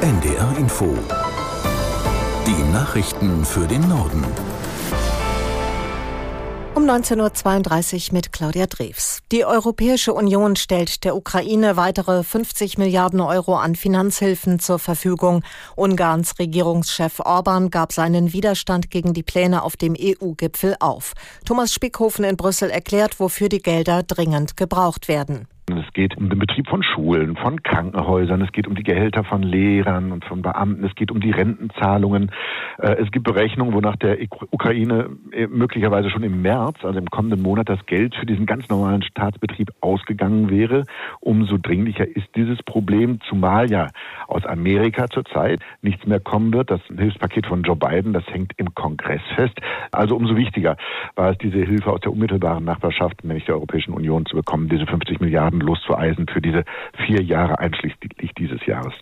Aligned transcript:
NDR 0.00 0.56
Info. 0.56 0.96
Die 2.46 2.72
Nachrichten 2.72 3.44
für 3.44 3.66
den 3.66 3.88
Norden. 3.88 4.24
Um 6.76 6.84
19.32 6.84 8.10
Uhr 8.10 8.14
mit 8.14 8.32
Claudia 8.32 8.66
Drews. 8.66 9.18
Die 9.32 9.44
Europäische 9.44 10.14
Union 10.14 10.54
stellt 10.54 11.02
der 11.02 11.16
Ukraine 11.16 11.76
weitere 11.76 12.22
50 12.22 12.78
Milliarden 12.78 13.20
Euro 13.20 13.56
an 13.56 13.74
Finanzhilfen 13.74 14.60
zur 14.60 14.78
Verfügung. 14.78 15.42
Ungarns 15.74 16.38
Regierungschef 16.38 17.18
Orban 17.18 17.70
gab 17.70 17.92
seinen 17.92 18.32
Widerstand 18.32 18.92
gegen 18.92 19.14
die 19.14 19.24
Pläne 19.24 19.64
auf 19.64 19.76
dem 19.76 19.96
EU-Gipfel 19.98 20.76
auf. 20.78 21.14
Thomas 21.44 21.74
Spickhofen 21.74 22.24
in 22.24 22.36
Brüssel 22.36 22.70
erklärt, 22.70 23.18
wofür 23.18 23.48
die 23.48 23.62
Gelder 23.62 24.04
dringend 24.04 24.56
gebraucht 24.56 25.08
werden. 25.08 25.48
Es 25.76 25.92
geht 25.92 26.16
um 26.16 26.30
den 26.30 26.38
Betrieb 26.38 26.68
von 26.68 26.82
Schulen, 26.82 27.36
von 27.36 27.62
Krankenhäusern, 27.62 28.40
es 28.40 28.52
geht 28.52 28.66
um 28.66 28.74
die 28.74 28.82
Gehälter 28.82 29.24
von 29.24 29.42
Lehrern 29.42 30.12
und 30.12 30.24
von 30.24 30.40
Beamten, 30.40 30.84
es 30.84 30.94
geht 30.94 31.10
um 31.10 31.20
die 31.20 31.30
Rentenzahlungen. 31.30 32.30
Äh, 32.78 33.02
es 33.02 33.10
gibt 33.10 33.26
Berechnungen, 33.26 33.74
wonach 33.74 33.96
der 33.96 34.18
Ukraine 34.50 35.10
äh, 35.32 35.46
möglicherweise 35.46 36.10
schon 36.10 36.22
im 36.22 36.40
März, 36.40 36.76
also 36.82 36.98
im 36.98 37.10
kommenden 37.10 37.42
Monat, 37.42 37.68
das 37.68 37.84
Geld 37.86 38.14
für 38.14 38.24
diesen 38.24 38.46
ganz 38.46 38.68
normalen 38.68 39.02
Staatsbetrieb 39.02 39.70
ausgegangen 39.80 40.48
wäre. 40.48 40.84
Umso 41.20 41.58
dringlicher 41.58 42.06
ist 42.06 42.28
dieses 42.34 42.62
Problem, 42.62 43.20
zumal 43.28 43.70
ja 43.70 43.88
aus 44.26 44.44
Amerika 44.46 45.08
zurzeit 45.08 45.60
nichts 45.82 46.06
mehr 46.06 46.20
kommen 46.20 46.52
wird. 46.54 46.70
Das 46.70 46.80
Hilfspaket 46.96 47.46
von 47.46 47.62
Joe 47.62 47.76
Biden, 47.76 48.12
das 48.12 48.26
hängt 48.28 48.52
im 48.56 48.74
Kongress 48.74 49.22
fest. 49.34 49.58
Also 49.92 50.16
umso 50.16 50.36
wichtiger 50.36 50.76
war 51.14 51.32
es, 51.32 51.38
diese 51.38 51.58
Hilfe 51.58 51.90
aus 51.92 52.00
der 52.00 52.12
unmittelbaren 52.12 52.64
Nachbarschaft, 52.64 53.24
nämlich 53.24 53.44
der 53.44 53.56
Europäischen 53.56 53.92
Union, 53.92 54.24
zu 54.26 54.36
bekommen, 54.36 54.68
diese 54.68 54.86
50 54.86 55.20
Milliarden 55.20 55.57
Milliarden 55.58 55.60
loszueisen 55.60 56.26
für 56.32 56.40
diese 56.40 56.64
vier 57.06 57.22
Jahre 57.22 57.58
einschließlich 57.58 58.32
dieses 58.36 58.64
Jahres. 58.66 58.94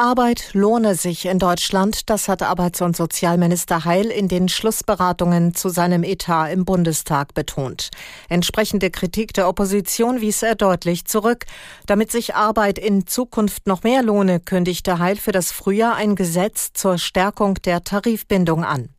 Arbeit 0.00 0.50
lohne 0.52 0.94
sich 0.94 1.26
in 1.26 1.40
Deutschland, 1.40 2.08
das 2.08 2.28
hat 2.28 2.44
Arbeits- 2.44 2.82
und 2.82 2.96
Sozialminister 2.96 3.84
Heil 3.84 4.06
in 4.06 4.28
den 4.28 4.48
Schlussberatungen 4.48 5.54
zu 5.54 5.70
seinem 5.70 6.04
Etat 6.04 6.52
im 6.52 6.64
Bundestag 6.64 7.34
betont. 7.34 7.90
Entsprechende 8.28 8.90
Kritik 8.90 9.32
der 9.32 9.48
Opposition 9.48 10.20
wies 10.20 10.44
er 10.44 10.54
deutlich 10.54 11.06
zurück. 11.06 11.46
Damit 11.86 12.12
sich 12.12 12.36
Arbeit 12.36 12.78
in 12.78 13.08
Zukunft 13.08 13.66
noch 13.66 13.82
mehr 13.82 14.04
lohne, 14.04 14.38
kündigte 14.38 15.00
Heil 15.00 15.16
für 15.16 15.32
das 15.32 15.50
Frühjahr 15.50 15.96
ein 15.96 16.14
Gesetz 16.14 16.72
zur 16.74 16.96
Stärkung 16.98 17.54
der 17.54 17.82
Tarifbindung 17.82 18.62
an. 18.62 18.90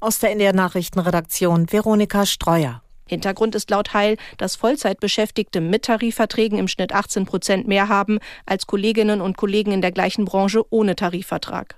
Aus 0.00 0.20
der 0.20 0.30
NDR 0.30 0.54
Nachrichtenredaktion 0.54 1.70
Veronika 1.70 2.24
Streuer. 2.24 2.80
Hintergrund 3.06 3.54
ist 3.54 3.70
laut 3.70 3.94
Heil, 3.94 4.16
dass 4.36 4.56
Vollzeitbeschäftigte 4.56 5.60
mit 5.60 5.84
Tarifverträgen 5.84 6.58
im 6.58 6.68
Schnitt 6.68 6.92
18 6.92 7.24
Prozent 7.24 7.68
mehr 7.68 7.88
haben 7.88 8.18
als 8.46 8.66
Kolleginnen 8.66 9.20
und 9.20 9.36
Kollegen 9.36 9.72
in 9.72 9.80
der 9.80 9.92
gleichen 9.92 10.24
Branche 10.24 10.62
ohne 10.70 10.96
Tarifvertrag. 10.96 11.76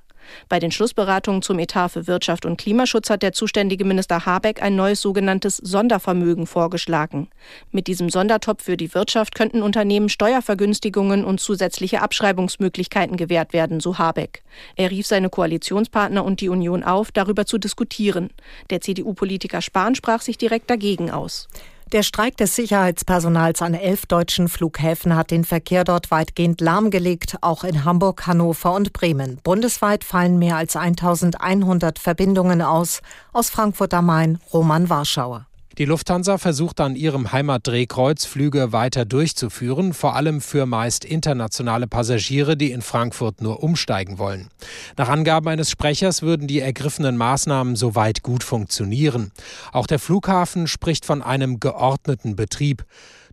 Bei 0.49 0.59
den 0.59 0.71
Schlussberatungen 0.71 1.43
zum 1.43 1.59
Etat 1.59 1.89
für 1.89 2.07
Wirtschaft 2.07 2.47
und 2.47 2.59
Klimaschutz 2.59 3.11
hat 3.11 3.23
der 3.23 3.33
zuständige 3.33 3.85
Minister 3.85 4.27
Habeck 4.27 4.63
ein 4.63 4.77
neues 4.77 5.01
sogenanntes 5.01 5.57
Sondervermögen 5.57 6.47
vorgeschlagen. 6.47 7.29
Mit 7.73 7.87
diesem 7.87 8.11
Sondertopf 8.11 8.65
für 8.65 8.77
die 8.77 8.95
Wirtschaft 8.95 9.35
könnten 9.35 9.63
Unternehmen 9.63 10.09
Steuervergünstigungen 10.09 11.25
und 11.25 11.41
zusätzliche 11.41 12.03
Abschreibungsmöglichkeiten 12.03 13.17
gewährt 13.17 13.53
werden, 13.53 13.81
so 13.81 13.99
Habeck. 13.99 14.43
Er 14.77 14.91
rief 14.91 15.07
seine 15.07 15.31
Koalitionspartner 15.31 16.25
und 16.25 16.41
die 16.41 16.49
Union 16.49 16.83
auf, 16.83 17.13
darüber 17.13 17.47
zu 17.47 17.59
diskutieren. 17.59 18.31
Der 18.71 18.81
CDU-Politiker 18.81 19.63
Spahn 19.63 19.95
sprach 19.95 20.23
sich 20.23 20.39
direkt 20.39 20.71
dagegen 20.71 21.11
aus. 21.11 21.49
Der 21.93 22.03
Streik 22.03 22.37
des 22.37 22.55
Sicherheitspersonals 22.55 23.63
an 23.63 23.73
elf 23.73 24.05
deutschen 24.05 24.49
Flughäfen 24.49 25.17
hat 25.17 25.31
den 25.31 25.45
Verkehr 25.45 25.85
dort 25.85 26.11
weitgehend 26.11 26.61
lahmgelegt, 26.61 27.37
auch 27.41 27.65
in 27.65 27.85
Hamburg, 27.85 28.27
Hannover 28.27 28.75
und 28.75 28.93
Bremen. 28.93 29.41
Bundesweit 29.43 30.05
fallen 30.05 30.39
mehr 30.39 30.57
als 30.57 30.77
1100 30.77 31.99
Verbindungen 31.99 32.61
aus. 32.61 33.01
Aus 33.33 33.49
Frankfurt 33.49 33.95
am 33.95 34.05
Main, 34.05 34.39
Roman 34.53 34.91
Warschauer. 34.91 35.48
Die 35.79 35.85
Lufthansa 35.85 36.39
versucht 36.39 36.81
an 36.81 36.97
ihrem 36.97 37.31
Heimatdrehkreuz 37.31 38.25
Flüge 38.25 38.73
weiter 38.73 39.05
durchzuführen, 39.05 39.93
vor 39.93 40.17
allem 40.17 40.41
für 40.41 40.67
meist 40.67 41.05
internationale 41.05 41.87
Passagiere, 41.87 42.57
die 42.57 42.73
in 42.73 42.83
Frankfurt 42.83 43.41
nur 43.41 43.63
umsteigen 43.63 44.19
wollen. 44.19 44.49
Nach 44.97 45.09
Angaben 45.09 45.47
eines 45.47 45.71
Sprechers 45.71 46.21
würden 46.23 46.49
die 46.49 46.59
ergriffenen 46.59 47.17
Maßnahmen 47.17 47.77
soweit 47.77 48.25
gut 48.25 48.43
funktionieren. 48.43 49.31
Auch 49.71 49.87
der 49.87 50.01
Flughafen 50.01 50.67
spricht 50.67 51.07
von 51.07 51.23
einem 51.23 51.61
geordneten 51.61 52.35
Betrieb. 52.35 52.85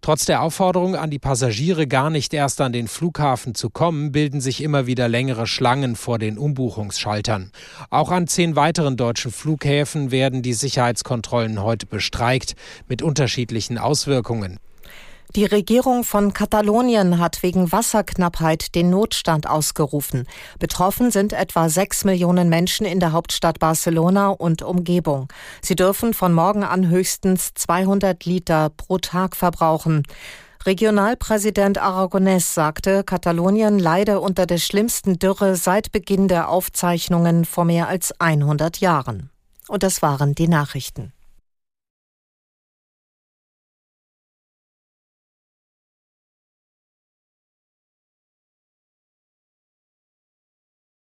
Trotz 0.02 0.26
der 0.26 0.42
Aufforderung 0.42 0.96
an 0.96 1.10
die 1.10 1.20
Passagiere, 1.20 1.88
gar 1.88 2.10
nicht 2.10 2.34
erst 2.34 2.62
an 2.62 2.74
den 2.74 2.88
Flughafen 2.88 3.56
zu 3.56 3.70
kommen, 3.70 4.12
bilden 4.12 4.42
sich 4.42 4.62
immer 4.62 4.86
wieder 4.86 5.08
längere 5.08 5.48
Schlangen 5.48 5.96
vor 5.96 6.20
den 6.20 6.38
Umbuchungsschaltern. 6.38 7.52
Auch 7.90 8.12
an 8.12 8.28
zehn 8.28 8.56
weiteren 8.56 8.98
deutschen 8.98 9.32
Flughäfen 9.32 10.12
werden 10.12 10.42
die 10.42 10.54
Sicherheitskontrollen 10.54 11.62
heute 11.62 11.86
bestreikt, 11.86 12.56
mit 12.88 13.02
unterschiedlichen 13.02 13.78
Auswirkungen. 13.78 14.60
Die 15.36 15.44
Regierung 15.44 16.06
von 16.06 16.32
Katalonien 16.32 17.20
hat 17.20 17.44
wegen 17.44 17.70
Wasserknappheit 17.74 18.74
den 18.74 18.90
Notstand 18.90 19.50
ausgerufen. 19.50 20.28
Betroffen 20.60 21.12
sind 21.12 21.34
etwa 21.34 21.68
sechs 21.68 22.06
Millionen 22.06 22.48
Menschen 22.48 22.86
in 22.86 23.02
der 23.02 23.12
Hauptstadt 23.12 23.60
Barcelona 23.60 24.30
und 24.30 24.62
Umgebung. 24.62 25.28
Sie 25.62 25.76
dürfen 25.76 26.14
von 26.14 26.32
morgen 26.32 26.64
an 26.64 26.88
höchstens 26.88 27.54
200 27.54 28.24
Liter 28.24 28.70
pro 28.70 28.98
Tag 28.98 29.36
verbrauchen. 29.36 30.04
Regionalpräsident 30.66 31.82
Aragonés 31.82 32.54
sagte, 32.54 33.04
Katalonien 33.04 33.78
leide 33.78 34.22
unter 34.22 34.46
der 34.46 34.58
schlimmsten 34.58 35.20
Dürre 35.20 35.58
seit 35.58 35.92
Beginn 35.92 36.30
der 36.30 36.48
Aufzeichnungen 36.48 37.44
vor 37.44 37.66
mehr 37.66 37.90
als 37.90 38.18
100 38.22 38.80
Jahren. 38.80 39.32
Und 39.68 39.84
das 39.84 40.02
waren 40.02 40.34
die 40.34 40.48
Nachrichten. 40.48 41.12